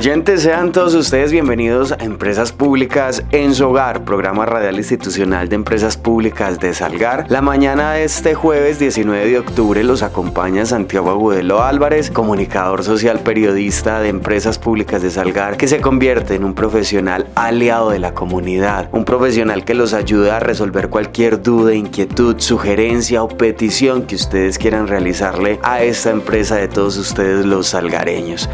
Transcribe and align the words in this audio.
Oyentes, 0.00 0.40
sean 0.40 0.72
todos 0.72 0.94
ustedes 0.94 1.30
bienvenidos 1.30 1.92
a 1.92 1.96
Empresas 2.02 2.52
Públicas 2.52 3.22
en 3.32 3.54
su 3.54 3.68
hogar, 3.68 4.02
programa 4.02 4.46
radial 4.46 4.78
institucional 4.78 5.50
de 5.50 5.56
Empresas 5.56 5.98
Públicas 5.98 6.58
de 6.58 6.72
Salgar. 6.72 7.26
La 7.28 7.42
mañana 7.42 7.92
de 7.92 8.04
este 8.04 8.34
jueves 8.34 8.78
19 8.78 9.28
de 9.28 9.38
octubre 9.38 9.84
los 9.84 10.02
acompaña 10.02 10.64
Santiago 10.64 11.10
Agudelo 11.10 11.62
Álvarez, 11.62 12.10
comunicador 12.10 12.82
social 12.82 13.20
periodista 13.20 14.00
de 14.00 14.08
Empresas 14.08 14.58
Públicas 14.58 15.02
de 15.02 15.10
Salgar, 15.10 15.58
que 15.58 15.68
se 15.68 15.82
convierte 15.82 16.34
en 16.34 16.44
un 16.44 16.54
profesional 16.54 17.26
aliado 17.34 17.90
de 17.90 17.98
la 17.98 18.14
comunidad, 18.14 18.88
un 18.92 19.04
profesional 19.04 19.66
que 19.66 19.74
los 19.74 19.92
ayuda 19.92 20.38
a 20.38 20.40
resolver 20.40 20.88
cualquier 20.88 21.42
duda, 21.42 21.74
inquietud, 21.74 22.36
sugerencia 22.38 23.22
o 23.22 23.28
petición 23.28 24.06
que 24.06 24.14
ustedes 24.14 24.56
quieran 24.56 24.88
realizarle 24.88 25.60
a 25.62 25.82
esta 25.82 26.08
empresa 26.08 26.56
de 26.56 26.68
todos 26.68 26.96
ustedes 26.96 27.44
los 27.44 27.66
salgareños. 27.66 28.48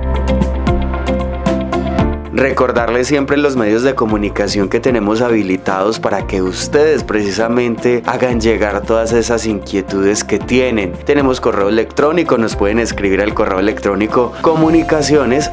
Recordarles 2.36 3.08
siempre 3.08 3.36
los 3.38 3.56
medios 3.56 3.82
de 3.82 3.94
comunicación 3.94 4.68
que 4.68 4.78
tenemos 4.78 5.22
habilitados 5.22 5.98
para 5.98 6.26
que 6.26 6.42
ustedes 6.42 7.02
precisamente 7.02 8.02
hagan 8.04 8.42
llegar 8.42 8.82
todas 8.82 9.14
esas 9.14 9.46
inquietudes 9.46 10.22
que 10.22 10.38
tienen. 10.38 10.92
Tenemos 11.06 11.40
correo 11.40 11.70
electrónico, 11.70 12.36
nos 12.36 12.54
pueden 12.54 12.78
escribir 12.78 13.22
al 13.22 13.32
correo 13.32 13.58
electrónico 13.58 14.34
comunicaciones 14.42 15.50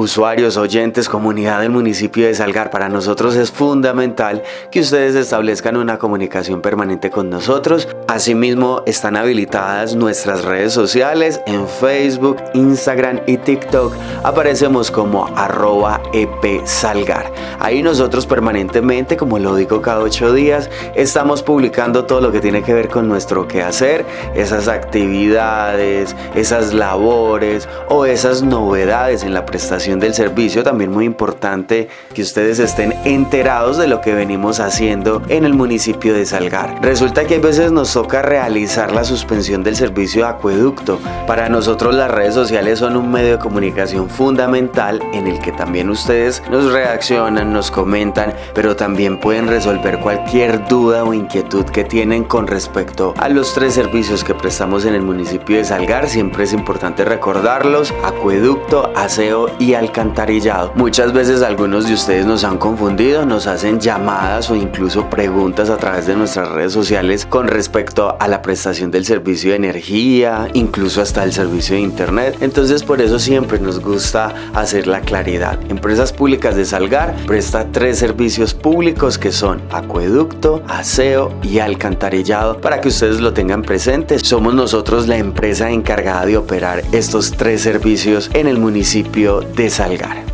Usuarios, 0.00 0.56
oyentes, 0.56 1.10
comunidad 1.10 1.60
del 1.60 1.68
municipio 1.68 2.26
de 2.26 2.34
Salgar, 2.34 2.70
para 2.70 2.88
nosotros 2.88 3.36
es 3.36 3.50
fundamental 3.50 4.42
que 4.70 4.80
ustedes 4.80 5.14
establezcan 5.14 5.76
una 5.76 5.98
comunicación 5.98 6.62
permanente 6.62 7.10
con 7.10 7.28
nosotros. 7.28 7.86
Asimismo, 8.08 8.82
están 8.86 9.16
habilitadas 9.16 9.94
nuestras 9.94 10.42
redes 10.44 10.72
sociales 10.72 11.42
en 11.46 11.68
Facebook, 11.68 12.38
Instagram 12.54 13.20
y 13.26 13.36
TikTok. 13.36 13.92
Aparecemos 14.22 14.90
como 14.90 15.26
arroba 15.36 16.00
epsalgar. 16.14 17.30
Ahí 17.58 17.82
nosotros 17.82 18.24
permanentemente, 18.24 19.18
como 19.18 19.38
lo 19.38 19.54
digo 19.54 19.82
cada 19.82 20.00
ocho 20.00 20.32
días, 20.32 20.70
estamos 20.94 21.42
publicando 21.42 22.06
todo 22.06 22.22
lo 22.22 22.32
que 22.32 22.40
tiene 22.40 22.62
que 22.62 22.72
ver 22.72 22.88
con 22.88 23.06
nuestro 23.06 23.46
quehacer, 23.46 24.06
esas 24.34 24.66
actividades, 24.66 26.16
esas 26.34 26.72
labores 26.72 27.68
o 27.90 28.06
esas 28.06 28.42
novedades 28.42 29.24
en 29.24 29.34
la 29.34 29.44
prestación 29.44 29.89
del 29.98 30.14
servicio, 30.14 30.62
también 30.62 30.90
muy 30.90 31.06
importante 31.06 31.88
que 32.14 32.22
ustedes 32.22 32.58
estén 32.58 32.94
enterados 33.04 33.78
de 33.78 33.88
lo 33.88 34.00
que 34.00 34.14
venimos 34.14 34.60
haciendo 34.60 35.22
en 35.28 35.44
el 35.44 35.54
municipio 35.54 36.14
de 36.14 36.26
Salgar. 36.26 36.78
Resulta 36.82 37.24
que 37.24 37.36
a 37.36 37.40
veces 37.40 37.72
nos 37.72 37.92
toca 37.92 38.22
realizar 38.22 38.92
la 38.92 39.04
suspensión 39.04 39.62
del 39.62 39.76
servicio 39.76 40.24
de 40.24 40.30
acueducto. 40.30 41.00
Para 41.26 41.48
nosotros 41.48 41.94
las 41.94 42.10
redes 42.10 42.34
sociales 42.34 42.78
son 42.78 42.96
un 42.96 43.10
medio 43.10 43.32
de 43.32 43.38
comunicación 43.38 44.08
fundamental 44.08 45.02
en 45.12 45.26
el 45.26 45.38
que 45.40 45.52
también 45.52 45.90
ustedes 45.90 46.42
nos 46.50 46.72
reaccionan, 46.72 47.52
nos 47.52 47.70
comentan, 47.70 48.34
pero 48.54 48.76
también 48.76 49.18
pueden 49.18 49.48
resolver 49.48 49.98
cualquier 50.00 50.66
duda 50.68 51.04
o 51.04 51.14
inquietud 51.14 51.64
que 51.64 51.84
tienen 51.84 52.24
con 52.24 52.46
respecto 52.46 53.14
a 53.18 53.28
los 53.28 53.54
tres 53.54 53.74
servicios 53.74 54.24
que 54.24 54.34
prestamos 54.34 54.84
en 54.84 54.94
el 54.94 55.02
municipio 55.02 55.56
de 55.56 55.64
Salgar. 55.64 56.08
Siempre 56.08 56.44
es 56.44 56.52
importante 56.52 57.04
recordarlos, 57.04 57.94
acueducto, 58.04 58.92
aseo 58.94 59.48
y 59.58 59.74
alcantarillado. 59.80 60.72
Muchas 60.76 61.12
veces 61.12 61.42
algunos 61.42 61.88
de 61.88 61.94
ustedes 61.94 62.26
nos 62.26 62.44
han 62.44 62.58
confundido, 62.58 63.24
nos 63.24 63.46
hacen 63.46 63.80
llamadas 63.80 64.50
o 64.50 64.54
incluso 64.54 65.08
preguntas 65.08 65.70
a 65.70 65.76
través 65.76 66.06
de 66.06 66.14
nuestras 66.14 66.48
redes 66.48 66.72
sociales 66.72 67.26
con 67.26 67.48
respecto 67.48 68.16
a 68.20 68.28
la 68.28 68.42
prestación 68.42 68.90
del 68.90 69.06
servicio 69.06 69.50
de 69.50 69.56
energía, 69.56 70.48
incluso 70.52 71.00
hasta 71.00 71.24
el 71.24 71.32
servicio 71.32 71.76
de 71.76 71.82
internet. 71.82 72.36
Entonces 72.40 72.82
por 72.82 73.00
eso 73.00 73.18
siempre 73.18 73.58
nos 73.58 73.80
gusta 73.80 74.34
hacer 74.54 74.86
la 74.86 75.00
claridad. 75.00 75.58
Empresas 75.70 76.12
Públicas 76.12 76.56
de 76.56 76.64
Salgar 76.64 77.16
presta 77.26 77.66
tres 77.72 77.98
servicios 77.98 78.52
públicos 78.52 79.16
que 79.16 79.32
son 79.32 79.62
acueducto, 79.70 80.62
aseo 80.68 81.32
y 81.42 81.58
alcantarillado 81.58 82.60
para 82.60 82.80
que 82.80 82.88
ustedes 82.88 83.20
lo 83.20 83.32
tengan 83.32 83.62
presente. 83.62 84.18
Somos 84.18 84.54
nosotros 84.54 85.08
la 85.08 85.16
empresa 85.16 85.70
encargada 85.70 86.26
de 86.26 86.36
operar 86.36 86.82
estos 86.92 87.32
tres 87.32 87.62
servicios 87.62 88.30
en 88.34 88.46
el 88.46 88.58
municipio 88.58 89.40
de 89.40 89.69
Salgar. 89.70 90.29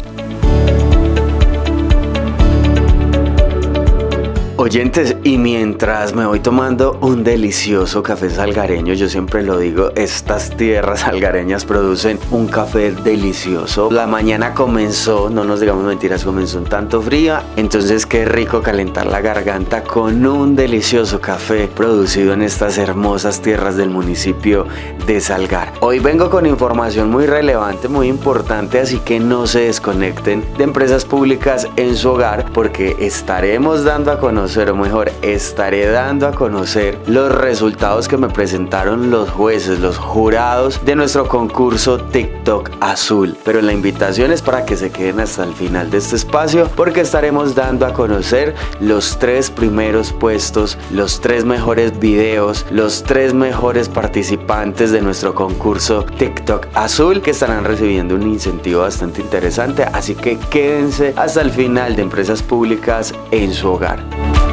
Oyentes, 4.67 5.17
y 5.23 5.39
mientras 5.39 6.13
me 6.13 6.27
voy 6.27 6.41
tomando 6.41 6.99
un 7.01 7.23
delicioso 7.23 8.03
café 8.03 8.29
salgareño, 8.31 8.95
yo 8.95 9.09
siempre 9.09 9.45
lo 9.45 9.59
digo, 9.59 9.93
estas 9.95 10.57
tierras 10.57 11.03
salgareñas 11.03 11.65
producen 11.65 12.19
un 12.33 12.49
café 12.49 12.91
delicioso. 12.91 13.89
La 13.93 14.09
mañana 14.09 14.55
comenzó, 14.55 15.31
no 15.31 15.45
nos 15.45 15.61
digamos 15.61 15.85
mentiras, 15.85 16.25
comenzó 16.25 16.59
un 16.59 16.65
tanto 16.65 17.01
fría, 17.01 17.45
entonces 17.55 18.07
qué 18.07 18.25
rico 18.25 18.61
calentar 18.61 19.07
la 19.07 19.21
garganta 19.21 19.85
con 19.85 20.27
un 20.27 20.57
delicioso 20.57 21.21
café 21.21 21.69
producido 21.69 22.33
en 22.33 22.43
estas 22.43 22.77
hermosas 22.77 23.41
tierras 23.41 23.77
del 23.77 23.91
municipio 23.91 24.67
de 25.07 25.21
Salgar. 25.21 25.75
Hoy 25.79 26.01
vengo 26.01 26.29
con 26.29 26.45
información 26.45 27.09
muy 27.09 27.27
relevante, 27.27 27.87
muy 27.87 28.09
importante, 28.09 28.81
así 28.81 28.99
que 28.99 29.21
no 29.21 29.47
se 29.47 29.61
desconecten 29.61 30.45
de 30.59 30.65
empresas 30.65 31.05
públicas 31.05 31.69
en 31.77 31.95
su 31.95 32.11
hogar 32.11 32.51
porque 32.53 32.97
estaremos 32.99 33.85
dando 33.85 34.11
a 34.11 34.19
conocer 34.19 34.56
pero 34.57 34.75
mejor 34.75 35.13
estaré 35.21 35.87
dando 35.87 36.27
a 36.27 36.33
conocer 36.33 36.99
los 37.07 37.31
resultados 37.31 38.09
que 38.09 38.17
me 38.17 38.31
presentaron 38.31 39.11
los 39.11 39.29
jueces, 39.29 39.81
los 39.81 39.99
jurados 39.99 40.83
de 40.83 40.97
nuestro 40.97 41.29
concurso 41.29 41.99
TikTok 41.99 42.71
Azul. 42.81 43.37
Pero 43.45 43.61
la 43.61 43.75
invitación 43.75 44.33
es 44.33 44.41
para 44.41 44.65
que 44.65 44.79
se 44.79 44.91
queden 44.91 45.21
hasta 45.21 45.45
el 45.45 45.53
final 45.53 45.91
de 45.91 45.99
este 45.99 46.17
espacio 46.17 46.71
porque 46.75 47.03
estaremos 47.03 47.55
dando 47.55 47.85
a 47.85 47.93
conocer 47.93 48.55
los 48.81 49.19
tres 49.19 49.51
primeros 49.51 50.11
puestos, 50.15 50.79
los 50.91 51.21
tres 51.21 51.45
mejores 51.45 51.99
videos, 51.99 52.65
los 52.71 53.03
tres 53.03 53.35
mejores 53.35 53.91
participantes 53.91 54.91
de 54.91 55.03
nuestro 55.03 55.35
concurso 55.35 56.07
TikTok 56.17 56.69
Azul 56.73 57.21
que 57.21 57.33
estarán 57.33 57.65
recibiendo 57.65 58.15
un 58.15 58.23
incentivo 58.23 58.81
bastante 58.81 59.21
interesante. 59.21 59.85
Así 59.85 60.15
que 60.15 60.39
quédense 60.51 61.13
hasta 61.15 61.43
el 61.43 61.51
final 61.51 61.95
de 61.95 62.03
Empresas 62.03 62.43
Públicas 62.43 63.13
en 63.31 63.53
su 63.53 63.69
hogar. 63.69 64.46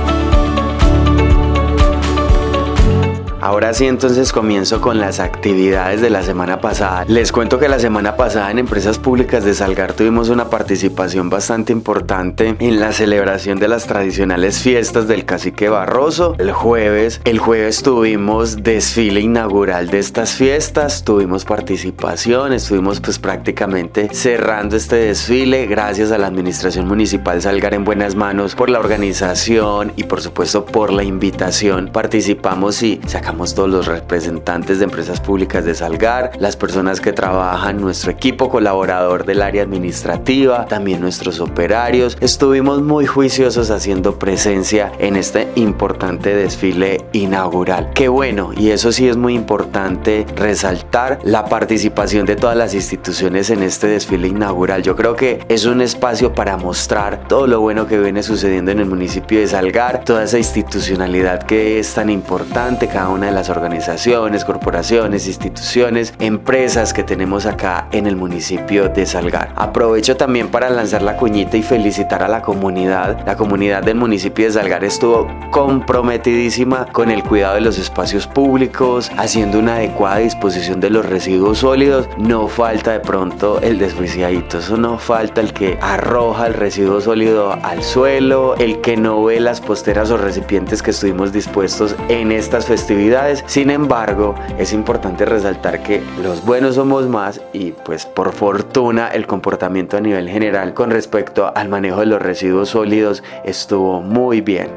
Ahora 3.44 3.74
sí, 3.74 3.88
entonces 3.88 4.31
comienzo 4.31 4.80
con 4.80 5.01
las 5.01 5.19
actividades 5.19 6.00
de 6.00 6.10
la 6.10 6.24
semana 6.24 6.62
pasada. 6.62 7.04
Les 7.10 7.34
cuento 7.34 7.60
que 7.60 7.68
la 7.68 7.78
semana 7.78 8.16
pasada 8.16 8.50
en 8.50 8.57
Empresas 8.57 9.00
Públicas 9.00 9.44
de 9.44 9.54
Salgar 9.54 9.92
tuvimos 9.92 10.30
una 10.30 10.50
participación 10.50 11.30
bastante 11.30 11.74
importante 11.74 12.56
en 12.57 12.80
la 12.80 12.94
celebración 12.94 13.60
de 13.60 13.68
las 13.68 13.86
tradicionales 13.86 14.60
fiestas 14.60 15.10
del 15.10 15.25
Cacique 15.25 15.68
Barroso. 15.68 16.36
El 16.40 16.54
jueves, 16.54 17.19
el 17.25 17.38
jueves 17.38 17.84
tuvimos 17.84 18.63
desfile 18.63 19.19
inaugural 19.19 19.89
de 19.89 20.00
estas 20.00 20.36
fiestas, 20.36 21.04
tuvimos 21.04 21.44
participación, 21.44 22.54
estuvimos 22.54 23.01
pues 23.01 23.19
prácticamente 23.19 24.07
cerrando 24.13 24.78
este 24.78 24.96
desfile 24.96 25.66
gracias 25.66 26.13
a 26.13 26.18
la 26.18 26.28
Administración 26.28 26.88
Municipal 26.88 27.42
Salgar 27.42 27.74
en 27.74 27.84
buenas 27.84 28.16
manos 28.16 28.56
por 28.56 28.69
la 28.69 28.80
organización 28.80 29.92
y 29.98 30.04
por 30.06 30.22
supuesto 30.22 30.63
por 30.63 30.94
la 30.94 31.04
invitación. 31.04 31.89
Participamos 31.92 32.81
y 32.84 33.01
sacamos 33.06 33.33
estamos 33.34 33.56
todos 33.56 33.70
los 33.70 33.88
representantes 33.88 34.78
de 34.78 34.84
empresas 34.84 35.20
públicas 35.20 35.66
de 35.66 35.74
Salgar, 35.74 36.34
las 36.38 36.56
personas 36.56 37.02
que 37.02 37.14
trabajan, 37.14 37.82
nuestro 37.82 38.12
equipo 38.12 38.48
colaborador 38.48 39.26
del 39.26 39.42
área 39.42 39.64
administrativa, 39.64 40.68
también 40.68 41.02
nuestros 41.02 41.40
operarios. 41.40 42.16
Estuvimos 42.22 42.84
muy 42.84 43.08
juiciosos 43.08 43.72
haciendo 43.72 44.20
presencia 44.20 44.92
en 45.00 45.16
este 45.16 45.48
importante 45.56 46.36
desfile 46.36 47.06
inaugural. 47.12 47.90
Qué 47.96 48.08
bueno, 48.08 48.52
y 48.56 48.70
eso 48.70 48.92
sí 48.92 49.08
es 49.08 49.18
muy 49.18 49.34
importante 49.34 50.28
resaltar 50.36 51.18
la 51.24 51.46
participación 51.46 52.28
de 52.28 52.36
todas 52.36 52.56
las 52.56 52.76
instituciones 52.76 53.50
en 53.50 53.64
este 53.64 53.88
desfile 53.88 54.28
inaugural. 54.28 54.84
Yo 54.84 54.96
creo 54.96 55.16
que 55.16 55.44
es 55.50 55.66
un 55.66 55.82
espacio 55.82 56.36
para 56.36 56.56
mostrar 56.58 57.28
todo 57.28 57.48
lo 57.48 57.62
bueno 57.62 57.88
que 57.88 57.98
viene 57.98 58.22
sucediendo 58.22 58.70
en 58.70 58.78
el 58.78 58.86
municipio 58.86 59.40
de 59.40 59.48
Salgar, 59.48 60.04
toda 60.06 60.26
esa 60.26 60.38
institucionalidad 60.38 61.42
que 61.42 61.80
es 61.80 61.96
tan 61.96 62.12
importante, 62.12 62.88
cada 62.88 63.10
una 63.10 63.23
de 63.28 63.31
las 63.31 63.50
organizaciones, 63.50 64.46
corporaciones, 64.46 65.28
instituciones, 65.28 66.14
empresas 66.20 66.94
que 66.94 67.04
tenemos 67.04 67.46
acá 67.46 67.88
en 67.92 68.08
el 68.08 68.16
municipio 68.16 68.90
de 68.90 69.06
Salgar. 69.06 69.54
Aprovecho 69.56 70.18
también 70.18 70.50
para 70.50 70.70
lanzar 70.70 71.02
la 71.02 71.18
cuñita 71.18 71.58
y 71.58 71.64
felicitar 71.64 72.24
a 72.24 72.28
la 72.28 72.42
comunidad. 72.42 73.25
La 73.25 73.38
comunidad 73.38 73.84
del 73.84 73.96
municipio 73.96 74.46
de 74.46 74.52
Salgar 74.52 74.84
estuvo 74.84 75.28
comprometidísima 75.52 76.86
con 76.92 77.12
el 77.12 77.24
cuidado 77.24 77.56
de 77.56 77.62
los 77.62 77.78
espacios 77.78 78.28
públicos, 78.28 79.12
haciendo 79.18 79.60
una 79.60 79.75
adecuada 79.75 80.18
disposición 80.18 80.80
de 80.80 80.90
los 80.90 81.06
residuos 81.06 81.60
sólidos. 81.60 82.10
No 82.18 82.48
falta 82.48 82.92
de 82.92 83.00
pronto 83.00 83.60
el 83.62 83.80
desjuiciadito, 83.80 84.60
eso 84.60 84.78
no 84.78 84.98
falta 84.98 85.42
el 85.42 85.54
que 85.54 85.78
arroja 85.81 86.48
el 86.48 86.54
residuo 86.54 87.02
sólido 87.02 87.58
al 87.64 87.84
suelo, 87.84 88.56
el 88.58 88.81
que 88.81 88.98
no 88.98 89.24
ve 89.24 89.40
las 89.40 89.62
posteras 89.62 90.12
o 90.12 90.18
recipientes 90.18 90.81
que 90.81 90.92
estuvimos 90.92 91.31
dispuestos 91.31 91.96
en 92.10 92.31
estas 92.31 92.66
festividades. 92.66 93.12
Sin 93.45 93.69
embargo, 93.69 94.33
es 94.57 94.74
importante 94.74 95.25
resaltar 95.25 95.83
que 95.83 96.01
los 96.24 96.44
buenos 96.44 96.75
somos 96.75 97.07
más 97.07 97.42
y 97.54 97.71
pues 97.71 98.07
por 98.07 98.33
fortuna 98.33 99.10
el 99.10 99.27
comportamiento 99.27 99.98
a 99.98 100.01
nivel 100.01 100.27
general 100.27 100.74
con 100.74 100.89
respecto 100.89 101.51
al 101.56 101.69
manejo 101.69 102.00
de 102.00 102.07
los 102.07 102.19
residuos 102.19 102.69
sólidos 102.69 103.21
estuvo 103.44 104.01
muy 104.01 104.42
bien. 104.42 104.69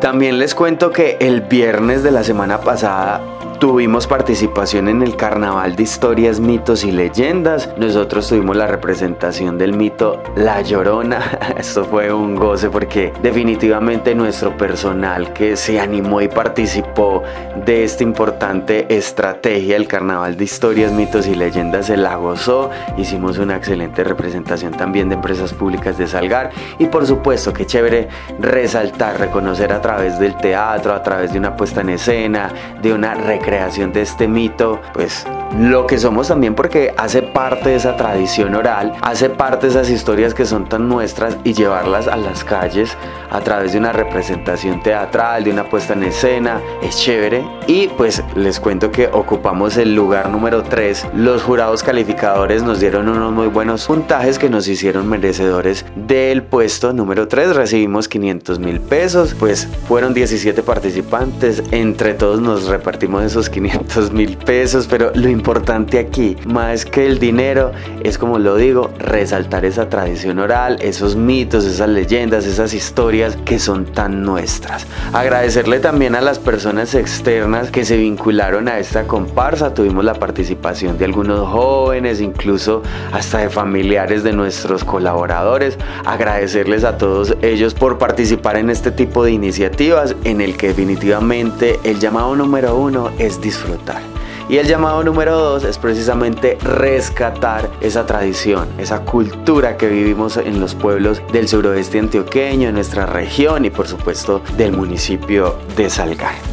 También 0.00 0.38
les 0.38 0.54
cuento 0.54 0.92
que 0.92 1.18
el 1.20 1.42
viernes 1.42 2.02
de 2.02 2.10
la 2.10 2.24
semana 2.24 2.62
pasada 2.62 3.20
Tuvimos 3.62 4.08
participación 4.08 4.88
en 4.88 5.02
el 5.02 5.14
Carnaval 5.14 5.76
de 5.76 5.84
Historias, 5.84 6.40
Mitos 6.40 6.82
y 6.82 6.90
Leyendas. 6.90 7.70
Nosotros 7.76 8.26
tuvimos 8.28 8.56
la 8.56 8.66
representación 8.66 9.56
del 9.56 9.72
mito 9.72 10.20
La 10.34 10.62
Llorona. 10.62 11.20
Esto 11.56 11.84
fue 11.84 12.12
un 12.12 12.34
goce 12.34 12.70
porque 12.70 13.12
definitivamente 13.22 14.16
nuestro 14.16 14.56
personal 14.56 15.32
que 15.32 15.56
se 15.56 15.78
animó 15.78 16.20
y 16.20 16.26
participó 16.26 17.22
de 17.64 17.84
esta 17.84 18.02
importante 18.02 18.92
estrategia 18.92 19.74
del 19.74 19.86
Carnaval 19.86 20.36
de 20.36 20.42
Historias, 20.42 20.90
Mitos 20.90 21.28
y 21.28 21.36
Leyendas 21.36 21.86
se 21.86 21.96
la 21.96 22.16
gozó. 22.16 22.68
Hicimos 22.98 23.38
una 23.38 23.54
excelente 23.54 24.02
representación 24.02 24.72
también 24.72 25.08
de 25.08 25.14
empresas 25.14 25.54
públicas 25.54 25.96
de 25.98 26.08
Salgar 26.08 26.50
y 26.80 26.86
por 26.86 27.06
supuesto 27.06 27.52
que 27.52 27.64
chévere 27.64 28.08
resaltar, 28.40 29.20
reconocer 29.20 29.72
a 29.72 29.80
través 29.80 30.18
del 30.18 30.36
teatro, 30.38 30.92
a 30.92 31.02
través 31.04 31.32
de 31.32 31.38
una 31.38 31.56
puesta 31.56 31.82
en 31.82 31.90
escena, 31.90 32.50
de 32.82 32.92
una 32.92 33.14
recreación 33.14 33.51
creación 33.52 33.92
de 33.92 34.00
este 34.00 34.28
mito, 34.28 34.80
pues 34.94 35.26
lo 35.58 35.86
que 35.86 35.98
somos 35.98 36.28
también 36.28 36.54
porque 36.54 36.94
hace 36.96 37.20
parte 37.20 37.68
de 37.68 37.74
esa 37.76 37.96
tradición 37.98 38.54
oral, 38.54 38.94
hace 39.02 39.28
parte 39.28 39.66
de 39.66 39.72
esas 39.72 39.90
historias 39.90 40.32
que 40.32 40.46
son 40.46 40.66
tan 40.66 40.88
nuestras 40.88 41.36
y 41.44 41.52
llevarlas 41.52 42.08
a 42.08 42.16
las 42.16 42.44
calles 42.44 42.96
a 43.30 43.40
través 43.40 43.72
de 43.72 43.78
una 43.78 43.92
representación 43.92 44.82
teatral, 44.82 45.44
de 45.44 45.50
una 45.50 45.68
puesta 45.68 45.92
en 45.92 46.04
escena, 46.04 46.62
es 46.82 46.96
chévere. 46.96 47.44
Y 47.66 47.88
pues 47.88 48.22
les 48.34 48.58
cuento 48.58 48.90
que 48.90 49.08
ocupamos 49.12 49.76
el 49.76 49.94
lugar 49.94 50.30
número 50.30 50.62
3. 50.62 51.08
Los 51.14 51.42
jurados 51.42 51.82
calificadores 51.82 52.62
nos 52.62 52.80
dieron 52.80 53.08
unos 53.10 53.32
muy 53.32 53.48
buenos 53.48 53.86
puntajes 53.86 54.38
que 54.38 54.48
nos 54.48 54.66
hicieron 54.66 55.08
merecedores 55.08 55.84
del 55.94 56.42
puesto 56.42 56.94
número 56.94 57.28
3. 57.28 57.54
Recibimos 57.54 58.08
500 58.08 58.58
mil 58.58 58.80
pesos, 58.80 59.34
pues 59.38 59.68
fueron 59.86 60.14
17 60.14 60.62
participantes, 60.62 61.62
entre 61.70 62.14
todos 62.14 62.40
nos 62.40 62.66
repartimos 62.66 63.22
esos 63.24 63.41
500 63.50 64.12
mil 64.12 64.36
pesos, 64.36 64.86
pero 64.88 65.12
lo 65.14 65.28
importante 65.28 65.98
aquí, 65.98 66.36
más 66.46 66.84
que 66.84 67.06
el 67.06 67.18
dinero, 67.18 67.72
es 68.02 68.18
como 68.18 68.38
lo 68.38 68.56
digo, 68.56 68.90
resaltar 68.98 69.64
esa 69.64 69.88
tradición 69.88 70.38
oral, 70.38 70.78
esos 70.80 71.16
mitos, 71.16 71.64
esas 71.64 71.88
leyendas, 71.88 72.46
esas 72.46 72.74
historias 72.74 73.36
que 73.44 73.58
son 73.58 73.86
tan 73.86 74.22
nuestras. 74.22 74.86
Agradecerle 75.12 75.80
también 75.80 76.14
a 76.14 76.20
las 76.20 76.38
personas 76.38 76.94
externas 76.94 77.70
que 77.70 77.84
se 77.84 77.96
vincularon 77.96 78.68
a 78.68 78.78
esta 78.78 79.04
comparsa, 79.04 79.74
tuvimos 79.74 80.04
la 80.04 80.14
participación 80.14 80.98
de 80.98 81.04
algunos 81.04 81.48
jóvenes, 81.48 82.20
incluso 82.20 82.82
hasta 83.12 83.38
de 83.38 83.50
familiares 83.50 84.22
de 84.22 84.32
nuestros 84.32 84.84
colaboradores. 84.84 85.78
Agradecerles 86.04 86.84
a 86.84 86.98
todos 86.98 87.36
ellos 87.42 87.74
por 87.74 87.98
participar 87.98 88.56
en 88.56 88.70
este 88.70 88.90
tipo 88.90 89.24
de 89.24 89.32
iniciativas 89.32 90.14
en 90.24 90.40
el 90.40 90.56
que 90.56 90.68
definitivamente 90.68 91.78
el 91.84 92.00
llamado 92.00 92.34
número 92.36 92.76
uno 92.76 93.10
es 93.18 93.31
disfrutar. 93.40 94.02
Y 94.48 94.58
el 94.58 94.66
llamado 94.66 95.02
número 95.02 95.36
dos 95.36 95.64
es 95.64 95.78
precisamente 95.78 96.58
rescatar 96.62 97.70
esa 97.80 98.04
tradición, 98.06 98.68
esa 98.78 99.00
cultura 99.04 99.76
que 99.76 99.88
vivimos 99.88 100.36
en 100.36 100.60
los 100.60 100.74
pueblos 100.74 101.22
del 101.32 101.48
suroeste 101.48 101.98
antioqueño, 101.98 102.68
en 102.68 102.74
nuestra 102.74 103.06
región 103.06 103.64
y 103.64 103.70
por 103.70 103.86
supuesto 103.86 104.42
del 104.56 104.72
municipio 104.72 105.56
de 105.76 105.88
Salgar. 105.88 106.51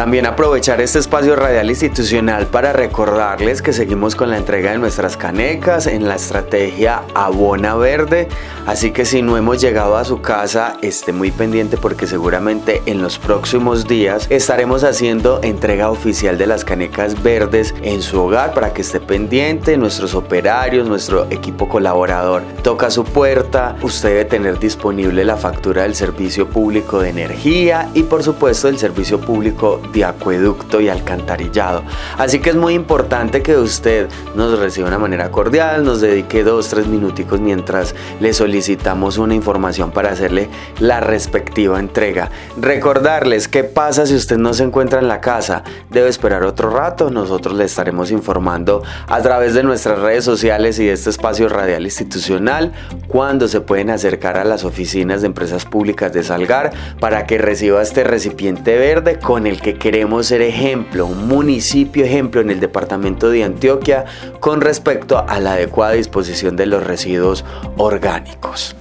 También 0.00 0.24
aprovechar 0.24 0.80
este 0.80 0.98
espacio 0.98 1.36
radial 1.36 1.68
institucional 1.68 2.46
para 2.46 2.72
recordarles 2.72 3.60
que 3.60 3.74
seguimos 3.74 4.16
con 4.16 4.30
la 4.30 4.38
entrega 4.38 4.70
de 4.70 4.78
nuestras 4.78 5.18
canecas 5.18 5.86
en 5.86 6.08
la 6.08 6.14
estrategia 6.14 7.02
Abona 7.14 7.74
Verde. 7.74 8.26
Así 8.66 8.92
que 8.92 9.04
si 9.04 9.20
no 9.20 9.36
hemos 9.36 9.60
llegado 9.60 9.98
a 9.98 10.06
su 10.06 10.22
casa, 10.22 10.78
esté 10.80 11.12
muy 11.12 11.30
pendiente 11.30 11.76
porque 11.76 12.06
seguramente 12.06 12.80
en 12.86 13.02
los 13.02 13.18
próximos 13.18 13.86
días 13.86 14.26
estaremos 14.30 14.84
haciendo 14.84 15.40
entrega 15.42 15.90
oficial 15.90 16.38
de 16.38 16.46
las 16.46 16.64
canecas 16.64 17.22
verdes 17.22 17.74
en 17.82 18.00
su 18.00 18.22
hogar 18.22 18.54
para 18.54 18.72
que 18.72 18.80
esté 18.80 19.00
pendiente. 19.00 19.76
Nuestros 19.76 20.14
operarios, 20.14 20.88
nuestro 20.88 21.26
equipo 21.28 21.68
colaborador 21.68 22.42
toca 22.62 22.90
su 22.90 23.04
puerta. 23.04 23.76
Usted 23.82 24.08
debe 24.08 24.24
tener 24.24 24.58
disponible 24.58 25.26
la 25.26 25.36
factura 25.36 25.82
del 25.82 25.94
servicio 25.94 26.48
público 26.48 27.00
de 27.00 27.10
energía 27.10 27.90
y 27.92 28.04
por 28.04 28.22
supuesto 28.22 28.68
el 28.68 28.78
servicio 28.78 29.20
público 29.20 29.78
de 29.92 30.04
acueducto 30.04 30.80
y 30.80 30.88
alcantarillado. 30.88 31.82
Así 32.18 32.40
que 32.40 32.50
es 32.50 32.56
muy 32.56 32.74
importante 32.74 33.42
que 33.42 33.56
usted 33.56 34.08
nos 34.34 34.58
reciba 34.58 34.88
de 34.88 34.94
una 34.96 34.98
manera 34.98 35.30
cordial, 35.30 35.84
nos 35.84 36.00
dedique 36.00 36.44
dos, 36.44 36.68
tres 36.68 36.86
minuticos 36.86 37.40
mientras 37.40 37.94
le 38.20 38.32
solicitamos 38.32 39.18
una 39.18 39.34
información 39.34 39.90
para 39.90 40.10
hacerle 40.10 40.48
la 40.78 41.00
respectiva 41.00 41.78
entrega. 41.78 42.30
Recordarles 42.60 43.48
qué 43.48 43.64
pasa 43.64 44.06
si 44.06 44.14
usted 44.14 44.38
no 44.38 44.54
se 44.54 44.64
encuentra 44.64 45.00
en 45.00 45.08
la 45.08 45.20
casa, 45.20 45.64
debe 45.90 46.08
esperar 46.08 46.44
otro 46.44 46.70
rato, 46.70 47.10
nosotros 47.10 47.54
le 47.54 47.64
estaremos 47.64 48.10
informando 48.10 48.82
a 49.06 49.20
través 49.20 49.54
de 49.54 49.62
nuestras 49.62 49.98
redes 49.98 50.24
sociales 50.24 50.78
y 50.78 50.86
de 50.86 50.92
este 50.92 51.10
espacio 51.10 51.48
radial 51.48 51.84
institucional 51.84 52.72
cuando 53.08 53.48
se 53.48 53.60
pueden 53.60 53.90
acercar 53.90 54.36
a 54.36 54.44
las 54.44 54.64
oficinas 54.64 55.20
de 55.20 55.26
empresas 55.26 55.64
públicas 55.64 56.12
de 56.12 56.22
Salgar 56.22 56.72
para 57.00 57.26
que 57.26 57.38
reciba 57.38 57.82
este 57.82 58.04
recipiente 58.04 58.76
verde 58.76 59.18
con 59.18 59.46
el 59.46 59.60
que 59.60 59.78
queremos 59.80 60.26
ser 60.26 60.42
ejemplo, 60.42 61.06
un 61.06 61.26
municipio 61.26 62.04
ejemplo 62.04 62.40
en 62.40 62.50
el 62.50 62.60
departamento 62.60 63.30
de 63.30 63.42
Antioquia 63.42 64.04
con 64.38 64.60
respecto 64.60 65.24
a 65.26 65.40
la 65.40 65.54
adecuada 65.54 65.94
disposición 65.94 66.54
de 66.54 66.66
los 66.66 66.84
residuos 66.86 67.44
orgánicos. 67.76 68.76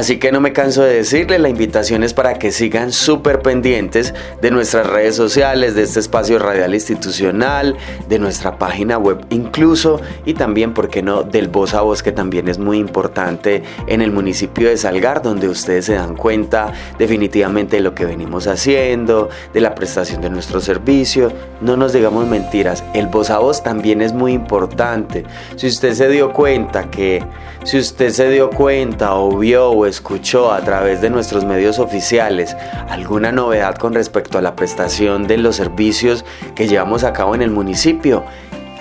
Así 0.00 0.16
que 0.16 0.32
no 0.32 0.40
me 0.40 0.54
canso 0.54 0.82
de 0.82 0.94
decirle, 0.94 1.38
la 1.38 1.50
invitación 1.50 2.02
es 2.02 2.14
para 2.14 2.38
que 2.38 2.52
sigan 2.52 2.90
súper 2.90 3.42
pendientes 3.42 4.14
de 4.40 4.50
nuestras 4.50 4.86
redes 4.86 5.14
sociales, 5.14 5.74
de 5.74 5.82
este 5.82 6.00
espacio 6.00 6.38
radial 6.38 6.74
institucional, 6.74 7.76
de 8.08 8.18
nuestra 8.18 8.58
página 8.58 8.96
web 8.96 9.26
incluso 9.28 10.00
y 10.24 10.32
también, 10.32 10.72
¿por 10.72 10.88
qué 10.88 11.02
no?, 11.02 11.22
del 11.22 11.48
voz 11.48 11.74
a 11.74 11.82
voz 11.82 12.02
que 12.02 12.12
también 12.12 12.48
es 12.48 12.58
muy 12.58 12.78
importante 12.78 13.62
en 13.88 14.00
el 14.00 14.10
municipio 14.10 14.70
de 14.70 14.78
Salgar, 14.78 15.20
donde 15.20 15.50
ustedes 15.50 15.84
se 15.84 15.96
dan 15.96 16.16
cuenta 16.16 16.72
definitivamente 16.98 17.76
de 17.76 17.82
lo 17.82 17.94
que 17.94 18.06
venimos 18.06 18.46
haciendo, 18.46 19.28
de 19.52 19.60
la 19.60 19.74
prestación 19.74 20.22
de 20.22 20.30
nuestro 20.30 20.60
servicio. 20.60 21.30
No 21.60 21.76
nos 21.76 21.92
digamos 21.92 22.26
mentiras, 22.26 22.82
el 22.94 23.08
voz 23.08 23.28
a 23.28 23.38
voz 23.38 23.62
también 23.62 24.00
es 24.00 24.14
muy 24.14 24.32
importante. 24.32 25.24
Si 25.56 25.66
usted 25.66 25.92
se 25.92 26.08
dio 26.08 26.32
cuenta 26.32 26.90
que, 26.90 27.22
si 27.64 27.78
usted 27.78 28.08
se 28.08 28.30
dio 28.30 28.48
cuenta 28.48 29.14
o 29.16 29.36
vio 29.36 29.68
o 29.72 29.89
escuchó 29.90 30.52
a 30.52 30.60
través 30.62 31.00
de 31.00 31.10
nuestros 31.10 31.44
medios 31.44 31.78
oficiales 31.78 32.56
alguna 32.88 33.32
novedad 33.32 33.76
con 33.76 33.92
respecto 33.92 34.38
a 34.38 34.42
la 34.42 34.56
prestación 34.56 35.26
de 35.26 35.36
los 35.36 35.56
servicios 35.56 36.24
que 36.54 36.68
llevamos 36.68 37.04
a 37.04 37.12
cabo 37.12 37.34
en 37.34 37.42
el 37.42 37.50
municipio, 37.50 38.24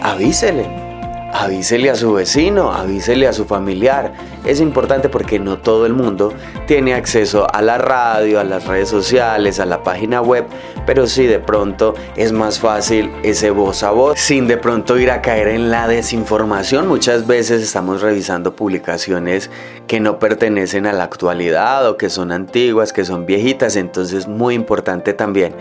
avísele 0.02 0.89
avísele 1.34 1.90
a 1.90 1.96
su 1.96 2.14
vecino, 2.14 2.72
avísele 2.72 3.28
a 3.28 3.34
su 3.34 3.46
familiar. 3.46 4.14
Es 4.46 4.60
importante 4.60 5.10
porque 5.10 5.40
no 5.40 5.60
todo 5.60 5.86
el 5.86 5.94
mundo 5.94 6.34
tiene 6.68 6.94
acceso 6.94 7.48
a 7.54 7.62
la 7.62 7.78
radio, 7.78 8.40
a 8.40 8.44
las 8.44 8.66
redes 8.66 8.90
sociales, 8.90 9.60
a 9.60 9.66
la 9.66 9.84
página 9.84 10.22
web, 10.22 10.46
pero 10.86 11.08
sí 11.08 11.26
de 11.26 11.40
pronto 11.40 11.94
es 12.16 12.32
más 12.32 12.60
fácil 12.60 13.12
ese 13.24 13.52
voz 13.52 13.84
a 13.84 13.92
voz, 13.92 14.20
sin 14.20 14.48
de 14.48 14.58
pronto 14.58 14.98
ir 14.98 15.12
a 15.12 15.22
caer 15.22 15.50
en 15.50 15.70
la 15.70 15.88
desinformación. 15.88 16.88
Muchas 16.88 17.28
veces 17.28 17.62
estamos 17.62 18.02
revisando 18.02 18.56
publicaciones 18.56 19.50
que 19.88 20.00
no 20.00 20.20
pertenecen 20.20 20.86
a 20.86 20.94
la 20.94 21.04
actualidad 21.04 21.88
o 21.88 21.98
que 21.98 22.10
son 22.10 22.32
antiguas, 22.32 22.94
que 22.94 23.06
son 23.06 23.26
viejitas, 23.26 23.76
entonces 23.76 24.28
muy 24.28 24.56
importante 24.56 25.14
también 25.14 25.54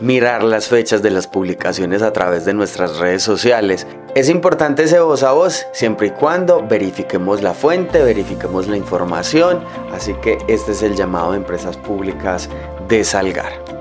mirar 0.00 0.42
las 0.42 0.68
fechas 0.68 1.02
de 1.02 1.10
las 1.10 1.26
publicaciones 1.26 2.02
a 2.02 2.12
través 2.12 2.44
de 2.44 2.54
nuestras 2.54 2.98
redes 2.98 3.22
sociales. 3.22 3.86
Es 4.14 4.28
importante 4.28 4.84
ese 4.84 5.00
voz 5.00 5.22
a 5.22 5.32
voz 5.32 5.66
siempre 5.72 6.08
y 6.08 6.10
cuando 6.10 6.66
verifiquemos 6.66 7.42
la 7.42 7.54
fuente, 7.54 8.02
verifiquemos 8.02 8.66
la 8.66 8.76
información, 8.76 9.62
así 9.92 10.14
que 10.14 10.38
este 10.48 10.72
es 10.72 10.82
el 10.82 10.96
llamado 10.96 11.32
de 11.32 11.38
empresas 11.38 11.76
públicas 11.76 12.48
de 12.88 13.04
Salgar. 13.04 13.75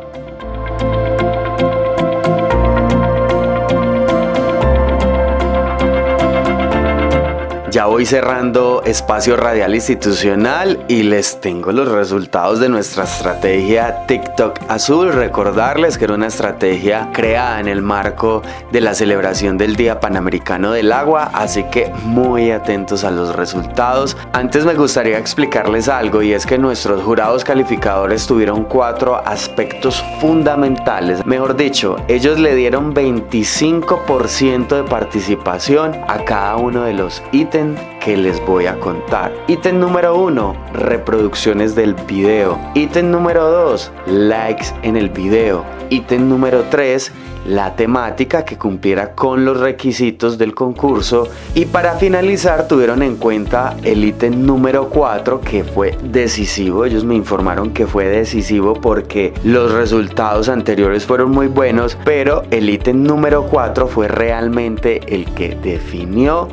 Ya 7.75 7.87
voy 7.87 8.05
cerrando 8.05 8.83
espacio 8.85 9.35
radial 9.35 9.75
institucional 9.75 10.85
y 10.87 11.03
les 11.03 11.41
tengo 11.41 11.73
los 11.73 11.89
resultados 11.89 12.61
de 12.61 12.69
nuestra 12.69 13.03
estrategia 13.03 14.05
TikTok 14.05 14.61
Azul. 14.69 15.11
Recordarles 15.11 15.97
que 15.97 16.05
era 16.05 16.13
una 16.13 16.27
estrategia 16.27 17.09
creada 17.11 17.59
en 17.59 17.67
el 17.67 17.81
marco 17.81 18.41
de 18.71 18.79
la 18.79 18.93
celebración 18.93 19.57
del 19.57 19.75
Día 19.75 19.99
Panamericano 19.99 20.71
del 20.71 20.93
Agua, 20.93 21.31
así 21.33 21.65
que 21.65 21.91
muy 22.05 22.49
atentos 22.49 23.03
a 23.03 23.11
los 23.11 23.35
resultados. 23.35 24.15
Antes 24.31 24.63
me 24.63 24.75
gustaría 24.75 25.17
explicarles 25.17 25.89
algo 25.89 26.21
y 26.21 26.31
es 26.31 26.45
que 26.45 26.57
nuestros 26.57 27.03
jurados 27.03 27.43
calificadores 27.43 28.25
tuvieron 28.25 28.63
cuatro 28.63 29.17
aspectos 29.17 30.01
fundamentales. 30.21 31.25
Mejor 31.25 31.57
dicho, 31.57 31.97
ellos 32.07 32.39
le 32.39 32.55
dieron 32.55 32.95
25% 32.95 34.77
de 34.77 34.83
participación 34.83 35.91
a 36.07 36.23
cada 36.23 36.55
uno 36.55 36.83
de 36.83 36.93
los 36.93 37.21
ítems 37.33 37.64
que 38.03 38.15
les 38.17 38.39
voy 38.45 38.67
a 38.67 38.79
contar. 38.79 39.33
Ítem 39.47 39.79
número 39.79 40.17
1, 40.17 40.55
reproducciones 40.73 41.73
del 41.73 41.93
video. 41.93 42.59
Ítem 42.75 43.09
número 43.09 43.49
2, 43.49 43.91
likes 44.07 44.67
en 44.83 44.97
el 44.97 45.09
video. 45.09 45.65
Ítem 45.89 46.29
número 46.29 46.63
3, 46.69 47.11
la 47.47 47.75
temática 47.75 48.43
que 48.43 48.57
cumpliera 48.57 49.13
con 49.13 49.45
los 49.45 49.59
requisitos 49.59 50.37
del 50.37 50.55
concurso 50.55 51.27
y 51.53 51.65
para 51.65 51.93
finalizar 51.93 52.67
tuvieron 52.67 53.03
en 53.03 53.17
cuenta 53.17 53.77
el 53.83 54.03
ítem 54.03 54.45
número 54.45 54.89
4 54.89 55.41
que 55.41 55.63
fue 55.63 55.95
decisivo, 56.03 56.85
ellos 56.85 57.03
me 57.03 57.15
informaron 57.15 57.71
que 57.71 57.85
fue 57.85 58.05
decisivo 58.05 58.73
porque 58.73 59.33
los 59.43 59.71
resultados 59.71 60.49
anteriores 60.49 61.05
fueron 61.05 61.31
muy 61.31 61.47
buenos, 61.47 61.97
pero 62.03 62.43
el 62.51 62.69
ítem 62.69 63.03
número 63.03 63.45
4 63.45 63.87
fue 63.87 64.07
realmente 64.07 65.01
el 65.07 65.25
que 65.33 65.55
definió 65.55 66.47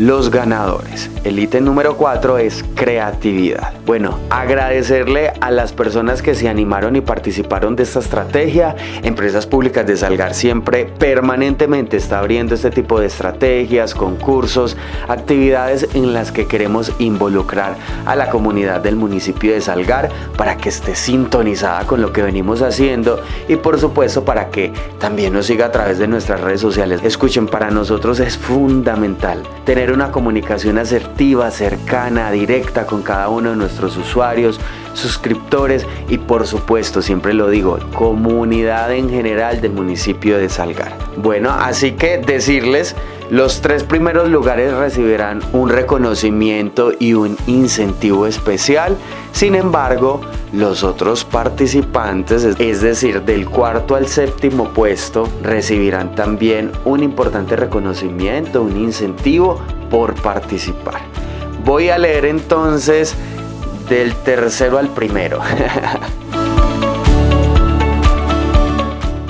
los 0.00 0.30
ganadores. 0.30 1.10
El 1.22 1.38
ítem 1.38 1.62
número 1.62 1.98
4 1.98 2.38
es 2.38 2.64
creatividad. 2.74 3.74
Bueno, 3.84 4.18
agradecerle 4.30 5.34
a 5.42 5.50
las 5.50 5.74
personas 5.74 6.22
que 6.22 6.34
se 6.34 6.48
animaron 6.48 6.96
y 6.96 7.02
participaron 7.02 7.76
de 7.76 7.82
esta 7.82 7.98
estrategia. 7.98 8.74
Empresas 9.02 9.46
Públicas 9.46 9.86
de 9.86 9.98
Salgar 9.98 10.32
siempre 10.32 10.86
permanentemente 10.86 11.98
está 11.98 12.20
abriendo 12.20 12.54
este 12.54 12.70
tipo 12.70 12.98
de 12.98 13.06
estrategias, 13.06 13.94
concursos, 13.94 14.78
actividades 15.08 15.88
en 15.92 16.14
las 16.14 16.32
que 16.32 16.46
queremos 16.46 16.92
involucrar 16.98 17.76
a 18.06 18.16
la 18.16 18.30
comunidad 18.30 18.80
del 18.80 18.96
municipio 18.96 19.52
de 19.52 19.60
Salgar 19.60 20.08
para 20.38 20.56
que 20.56 20.70
esté 20.70 20.94
sintonizada 20.94 21.86
con 21.86 22.00
lo 22.00 22.14
que 22.14 22.22
venimos 22.22 22.62
haciendo 22.62 23.20
y 23.46 23.56
por 23.56 23.78
supuesto 23.78 24.24
para 24.24 24.48
que 24.48 24.72
también 24.98 25.34
nos 25.34 25.46
siga 25.46 25.66
a 25.66 25.72
través 25.72 25.98
de 25.98 26.08
nuestras 26.08 26.40
redes 26.40 26.62
sociales. 26.62 27.02
Escuchen, 27.04 27.46
para 27.46 27.70
nosotros 27.70 28.20
es 28.20 28.38
fundamental 28.38 29.42
tener 29.66 29.92
una 29.92 30.10
comunicación 30.10 30.78
asertiva, 30.78 31.09
cercana, 31.50 32.30
directa 32.30 32.86
con 32.86 33.02
cada 33.02 33.28
uno 33.28 33.50
de 33.50 33.56
nuestros 33.56 33.96
usuarios, 33.96 34.58
suscriptores 34.94 35.86
y 36.08 36.18
por 36.18 36.46
supuesto, 36.46 37.02
siempre 37.02 37.34
lo 37.34 37.48
digo, 37.48 37.78
comunidad 37.94 38.92
en 38.92 39.10
general 39.10 39.60
del 39.60 39.72
municipio 39.72 40.38
de 40.38 40.48
Salgar. 40.48 40.96
Bueno, 41.16 41.50
así 41.50 41.92
que 41.92 42.18
decirles, 42.18 42.96
los 43.30 43.60
tres 43.60 43.84
primeros 43.84 44.28
lugares 44.28 44.72
recibirán 44.72 45.40
un 45.52 45.68
reconocimiento 45.68 46.92
y 46.98 47.14
un 47.14 47.36
incentivo 47.46 48.26
especial. 48.26 48.96
Sin 49.32 49.54
embargo, 49.54 50.20
los 50.52 50.82
otros 50.82 51.24
participantes, 51.24 52.42
es 52.58 52.80
decir, 52.80 53.22
del 53.22 53.48
cuarto 53.48 53.94
al 53.94 54.08
séptimo 54.08 54.70
puesto, 54.70 55.28
recibirán 55.42 56.14
también 56.16 56.72
un 56.84 57.04
importante 57.04 57.54
reconocimiento, 57.54 58.62
un 58.62 58.76
incentivo 58.76 59.60
por 59.90 60.14
participar. 60.14 61.00
Voy 61.64 61.90
a 61.90 61.98
leer 61.98 62.24
entonces 62.24 63.14
del 63.88 64.14
tercero 64.14 64.78
al 64.78 64.88
primero. 64.88 65.40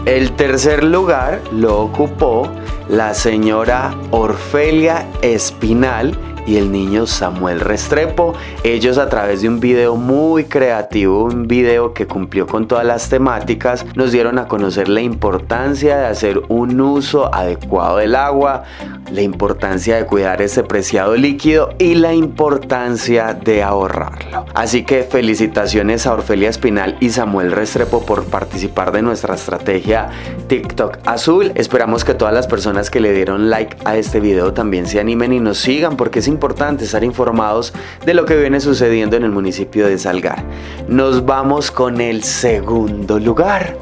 El 0.06 0.32
tercer 0.32 0.82
lugar 0.82 1.40
lo 1.52 1.80
ocupó 1.80 2.50
la 2.88 3.14
señora 3.14 3.94
Orfelia 4.10 5.06
Espinal 5.22 6.18
y 6.50 6.56
el 6.56 6.72
niño 6.72 7.06
Samuel 7.06 7.60
Restrepo. 7.60 8.34
Ellos 8.64 8.98
a 8.98 9.08
través 9.08 9.42
de 9.42 9.48
un 9.48 9.60
video 9.60 9.94
muy 9.94 10.44
creativo, 10.44 11.22
un 11.22 11.46
video 11.46 11.94
que 11.94 12.08
cumplió 12.08 12.48
con 12.48 12.66
todas 12.66 12.84
las 12.84 13.08
temáticas, 13.08 13.86
nos 13.94 14.10
dieron 14.10 14.36
a 14.36 14.48
conocer 14.48 14.88
la 14.88 15.00
importancia 15.00 15.96
de 15.96 16.06
hacer 16.06 16.42
un 16.48 16.80
uso 16.80 17.32
adecuado 17.32 17.98
del 17.98 18.16
agua, 18.16 18.64
la 19.12 19.22
importancia 19.22 19.94
de 19.96 20.06
cuidar 20.06 20.42
ese 20.42 20.64
preciado 20.64 21.14
líquido 21.14 21.70
y 21.78 21.94
la 21.94 22.14
importancia 22.14 23.32
de 23.32 23.62
ahorrarlo. 23.62 24.46
Así 24.54 24.82
que 24.82 25.04
felicitaciones 25.04 26.06
a 26.08 26.14
Orfelia 26.14 26.48
Espinal 26.48 26.96
y 26.98 27.10
Samuel 27.10 27.52
Restrepo 27.52 28.04
por 28.04 28.24
participar 28.24 28.90
de 28.90 29.02
nuestra 29.02 29.36
estrategia 29.36 30.08
TikTok 30.48 30.98
Azul. 31.06 31.52
Esperamos 31.54 32.04
que 32.04 32.14
todas 32.14 32.34
las 32.34 32.48
personas 32.48 32.90
que 32.90 32.98
le 32.98 33.12
dieron 33.12 33.50
like 33.50 33.76
a 33.84 33.96
este 33.96 34.18
video 34.18 34.52
también 34.52 34.88
se 34.88 34.98
animen 34.98 35.32
y 35.32 35.38
nos 35.38 35.58
sigan 35.58 35.96
porque 35.96 36.18
es 36.18 36.26
importante 36.26 36.39
estar 36.84 37.04
informados 37.04 37.72
de 38.04 38.14
lo 38.14 38.24
que 38.24 38.36
viene 38.36 38.60
sucediendo 38.60 39.16
en 39.16 39.24
el 39.24 39.30
municipio 39.30 39.86
de 39.86 39.98
Salgar. 39.98 40.44
Nos 40.88 41.24
vamos 41.24 41.70
con 41.70 42.00
el 42.00 42.24
segundo 42.24 43.18
lugar. 43.18 43.76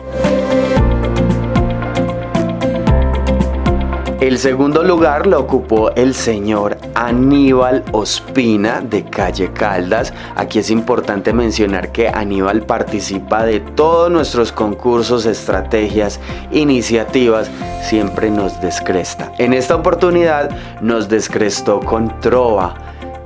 El 4.20 4.36
segundo 4.38 4.82
lugar 4.82 5.28
lo 5.28 5.38
ocupó 5.38 5.92
el 5.92 6.12
señor 6.12 6.76
Aníbal 6.96 7.84
Ospina 7.92 8.80
de 8.80 9.04
Calle 9.04 9.52
Caldas. 9.52 10.12
Aquí 10.34 10.58
es 10.58 10.70
importante 10.70 11.32
mencionar 11.32 11.92
que 11.92 12.08
Aníbal 12.08 12.66
participa 12.66 13.44
de 13.44 13.60
todos 13.60 14.10
nuestros 14.10 14.50
concursos, 14.50 15.24
estrategias, 15.24 16.18
iniciativas, 16.50 17.48
siempre 17.88 18.28
nos 18.28 18.60
descresta. 18.60 19.30
En 19.38 19.52
esta 19.52 19.76
oportunidad 19.76 20.50
nos 20.80 21.08
descrestó 21.08 21.78
con 21.78 22.18
Trova 22.18 22.74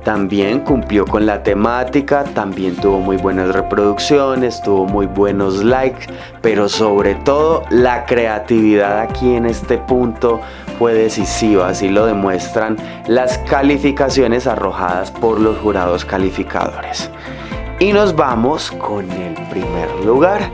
también 0.03 0.59
cumplió 0.59 1.05
con 1.05 1.25
la 1.25 1.43
temática, 1.43 2.25
también 2.25 2.75
tuvo 2.75 2.99
muy 2.99 3.15
buenas 3.15 3.53
reproducciones, 3.53 4.61
tuvo 4.61 4.85
muy 4.85 5.05
buenos 5.05 5.63
likes, 5.63 6.07
pero 6.41 6.67
sobre 6.67 7.15
todo 7.15 7.63
la 7.69 8.05
creatividad 8.05 8.99
aquí 8.99 9.35
en 9.35 9.45
este 9.45 9.77
punto 9.77 10.41
fue 10.77 10.93
decisiva, 10.93 11.69
así 11.69 11.89
lo 11.89 12.05
demuestran 12.05 12.77
las 13.07 13.37
calificaciones 13.39 14.47
arrojadas 14.47 15.11
por 15.11 15.39
los 15.39 15.57
jurados 15.59 16.05
calificadores. 16.05 17.09
Y 17.79 17.93
nos 17.93 18.15
vamos 18.15 18.71
con 18.71 19.09
el 19.11 19.33
primer 19.49 19.89
lugar. 20.05 20.51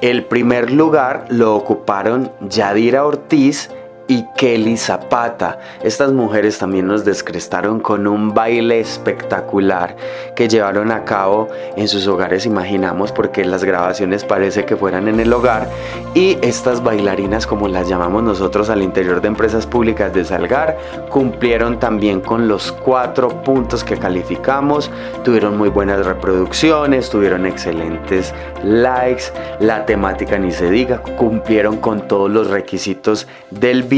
El 0.00 0.24
primer 0.24 0.70
lugar 0.70 1.26
lo 1.28 1.56
ocuparon 1.56 2.30
Yadira 2.48 3.04
Ortiz 3.04 3.68
y 4.08 4.24
Kelly 4.36 4.76
Zapata. 4.76 5.58
Estas 5.82 6.12
mujeres 6.12 6.58
también 6.58 6.86
nos 6.86 7.04
descrestaron 7.04 7.78
con 7.78 8.06
un 8.06 8.34
baile 8.34 8.80
espectacular 8.80 9.94
que 10.34 10.48
llevaron 10.48 10.90
a 10.90 11.04
cabo 11.04 11.48
en 11.76 11.86
sus 11.86 12.06
hogares, 12.06 12.46
imaginamos, 12.46 13.12
porque 13.12 13.44
las 13.44 13.62
grabaciones 13.64 14.24
parece 14.24 14.64
que 14.64 14.76
fueran 14.76 15.08
en 15.08 15.20
el 15.20 15.32
hogar. 15.32 15.68
Y 16.14 16.38
estas 16.40 16.82
bailarinas, 16.82 17.46
como 17.46 17.68
las 17.68 17.88
llamamos 17.88 18.22
nosotros 18.22 18.70
al 18.70 18.82
interior 18.82 19.20
de 19.20 19.28
empresas 19.28 19.66
públicas 19.66 20.12
de 20.14 20.24
Salgar, 20.24 20.78
cumplieron 21.10 21.78
también 21.78 22.20
con 22.22 22.48
los 22.48 22.72
cuatro 22.72 23.28
puntos 23.42 23.84
que 23.84 23.98
calificamos, 23.98 24.90
tuvieron 25.22 25.58
muy 25.58 25.68
buenas 25.68 26.06
reproducciones, 26.06 27.10
tuvieron 27.10 27.44
excelentes 27.44 28.32
likes, 28.64 29.24
la 29.60 29.84
temática 29.84 30.38
ni 30.38 30.50
se 30.50 30.70
diga, 30.70 31.02
cumplieron 31.18 31.76
con 31.76 32.08
todos 32.08 32.30
los 32.30 32.48
requisitos 32.48 33.26
del 33.50 33.82
video 33.82 33.97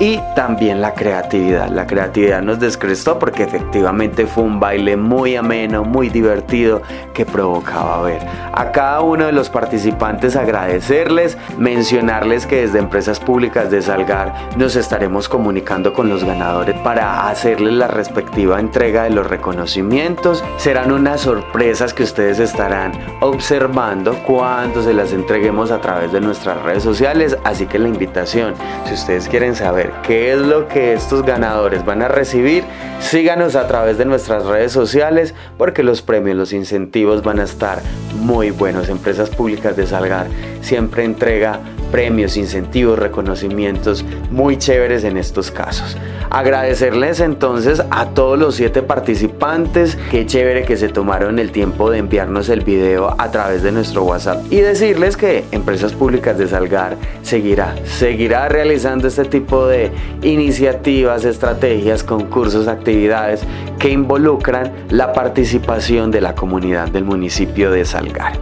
y 0.00 0.20
también 0.34 0.80
la 0.80 0.94
creatividad. 0.94 1.68
La 1.68 1.86
creatividad 1.86 2.40
nos 2.40 2.58
descrestó 2.60 3.18
porque 3.18 3.42
efectivamente 3.42 4.26
fue 4.26 4.44
un 4.44 4.58
baile 4.58 4.96
muy 4.96 5.36
ameno, 5.36 5.84
muy 5.84 6.08
divertido 6.08 6.80
que 7.12 7.26
provocaba 7.26 8.02
ver. 8.02 8.26
A 8.52 8.72
cada 8.72 9.00
uno 9.00 9.26
de 9.26 9.32
los 9.32 9.50
participantes 9.50 10.36
agradecerles, 10.36 11.36
mencionarles 11.58 12.46
que 12.46 12.62
desde 12.62 12.78
Empresas 12.78 13.20
Públicas 13.20 13.70
de 13.70 13.82
Salgar 13.82 14.34
nos 14.56 14.76
estaremos 14.76 15.28
comunicando 15.28 15.92
con 15.92 16.08
los 16.08 16.24
ganadores 16.24 16.78
para 16.80 17.28
hacerles 17.28 17.74
la 17.74 17.88
respectiva 17.88 18.60
entrega 18.60 19.04
de 19.04 19.10
los 19.10 19.26
reconocimientos. 19.26 20.42
Serán 20.56 20.92
unas 20.92 21.20
sorpresas 21.22 21.92
que 21.92 22.04
ustedes 22.04 22.38
estarán 22.38 22.92
observando 23.20 24.14
cuando 24.26 24.82
se 24.82 24.94
las 24.94 25.12
entreguemos 25.12 25.70
a 25.70 25.80
través 25.80 26.12
de 26.12 26.20
nuestras 26.20 26.62
redes 26.62 26.82
sociales. 26.82 27.36
Así 27.44 27.66
que 27.66 27.78
la 27.78 27.88
invitación, 27.88 28.54
si 28.86 28.94
quieren 29.26 29.56
saber 29.56 29.90
qué 30.02 30.32
es 30.32 30.38
lo 30.38 30.68
que 30.68 30.92
estos 30.92 31.24
ganadores 31.24 31.84
van 31.84 32.02
a 32.02 32.08
recibir, 32.08 32.62
síganos 33.00 33.56
a 33.56 33.66
través 33.66 33.96
de 33.98 34.04
nuestras 34.04 34.44
redes 34.44 34.70
sociales 34.70 35.34
porque 35.56 35.82
los 35.82 36.02
premios, 36.02 36.36
los 36.36 36.52
incentivos 36.52 37.22
van 37.22 37.40
a 37.40 37.44
estar 37.44 37.80
muy 38.14 38.50
buenos. 38.50 38.88
Empresas 38.88 39.30
Públicas 39.30 39.76
de 39.76 39.86
Salgar 39.86 40.26
siempre 40.60 41.04
entrega 41.04 41.60
premios, 41.90 42.36
incentivos, 42.36 42.98
reconocimientos 42.98 44.04
muy 44.30 44.56
chéveres 44.56 45.04
en 45.04 45.16
estos 45.16 45.50
casos. 45.50 45.96
Agradecerles 46.30 47.20
entonces 47.20 47.82
a 47.90 48.06
todos 48.10 48.38
los 48.38 48.54
siete 48.54 48.82
participantes, 48.82 49.96
qué 50.10 50.26
chévere 50.26 50.64
que 50.64 50.76
se 50.76 50.88
tomaron 50.88 51.38
el 51.38 51.50
tiempo 51.52 51.90
de 51.90 51.98
enviarnos 51.98 52.48
el 52.48 52.60
video 52.60 53.14
a 53.18 53.30
través 53.30 53.62
de 53.62 53.72
nuestro 53.72 54.04
WhatsApp 54.04 54.44
y 54.50 54.56
decirles 54.56 55.16
que 55.16 55.44
Empresas 55.52 55.92
Públicas 55.94 56.36
de 56.38 56.48
Salgar 56.48 56.96
seguirá, 57.22 57.74
seguirá 57.84 58.48
realizando 58.48 59.08
este 59.08 59.24
tipo 59.24 59.66
de 59.66 59.90
iniciativas, 60.22 61.24
estrategias, 61.24 62.02
concursos, 62.02 62.68
actividades 62.68 63.40
que 63.78 63.90
involucran 63.90 64.72
la 64.90 65.12
participación 65.12 66.10
de 66.10 66.20
la 66.20 66.34
comunidad 66.34 66.88
del 66.88 67.04
municipio 67.04 67.70
de 67.70 67.84
Salgar. 67.84 68.38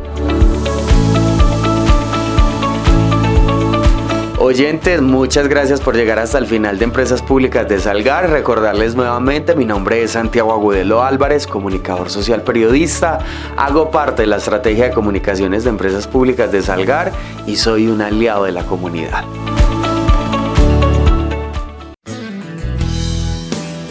Oyentes, 4.46 5.02
muchas 5.02 5.48
gracias 5.48 5.80
por 5.80 5.96
llegar 5.96 6.20
hasta 6.20 6.38
el 6.38 6.46
final 6.46 6.78
de 6.78 6.84
Empresas 6.84 7.20
Públicas 7.20 7.68
de 7.68 7.80
Salgar. 7.80 8.30
Recordarles 8.30 8.94
nuevamente, 8.94 9.56
mi 9.56 9.64
nombre 9.64 10.04
es 10.04 10.12
Santiago 10.12 10.52
Agudelo 10.52 11.02
Álvarez, 11.02 11.48
comunicador 11.48 12.10
social 12.10 12.42
periodista. 12.42 13.18
Hago 13.56 13.90
parte 13.90 14.22
de 14.22 14.28
la 14.28 14.36
estrategia 14.36 14.84
de 14.84 14.90
comunicaciones 14.92 15.64
de 15.64 15.70
Empresas 15.70 16.06
Públicas 16.06 16.52
de 16.52 16.62
Salgar 16.62 17.10
y 17.44 17.56
soy 17.56 17.88
un 17.88 18.00
aliado 18.00 18.44
de 18.44 18.52
la 18.52 18.62
comunidad. 18.62 19.24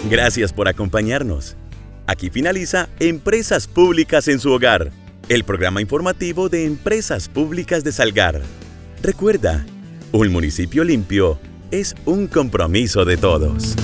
Gracias 0.09 0.53
por 0.53 0.69
acompañarnos. 0.69 1.57
Aquí 2.07 2.29
finaliza 2.29 2.87
Empresas 3.01 3.67
Públicas 3.67 4.29
en 4.29 4.39
su 4.39 4.53
hogar, 4.53 4.91
el 5.27 5.43
programa 5.43 5.81
informativo 5.81 6.47
de 6.47 6.63
Empresas 6.63 7.27
Públicas 7.27 7.83
de 7.83 7.91
Salgar. 7.91 8.41
Recuerda, 9.03 9.65
un 10.11 10.29
municipio 10.29 10.83
limpio 10.83 11.37
es 11.71 11.95
un 12.05 12.27
compromiso 12.27 13.05
de 13.05 13.17
todos. 13.17 13.75